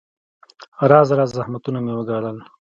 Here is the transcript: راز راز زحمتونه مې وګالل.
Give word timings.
راز 0.89 1.09
راز 1.17 1.29
زحمتونه 1.37 1.79
مې 1.85 1.93
وګالل. 1.95 2.37